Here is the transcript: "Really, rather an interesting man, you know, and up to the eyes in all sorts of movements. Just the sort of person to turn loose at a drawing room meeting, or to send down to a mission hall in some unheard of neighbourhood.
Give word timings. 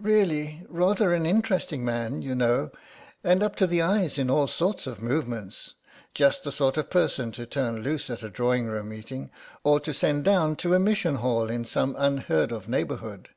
"Really, 0.00 0.66
rather 0.68 1.14
an 1.14 1.24
interesting 1.24 1.84
man, 1.84 2.20
you 2.20 2.34
know, 2.34 2.72
and 3.22 3.44
up 3.44 3.54
to 3.54 3.66
the 3.68 3.80
eyes 3.80 4.18
in 4.18 4.28
all 4.28 4.48
sorts 4.48 4.88
of 4.88 5.00
movements. 5.00 5.74
Just 6.14 6.42
the 6.42 6.50
sort 6.50 6.76
of 6.76 6.90
person 6.90 7.30
to 7.38 7.46
turn 7.46 7.84
loose 7.84 8.10
at 8.10 8.24
a 8.24 8.28
drawing 8.28 8.66
room 8.66 8.88
meeting, 8.88 9.30
or 9.62 9.78
to 9.78 9.94
send 9.94 10.24
down 10.24 10.56
to 10.56 10.74
a 10.74 10.80
mission 10.80 11.14
hall 11.14 11.48
in 11.48 11.64
some 11.64 11.94
unheard 11.96 12.50
of 12.50 12.68
neighbourhood. 12.68 13.28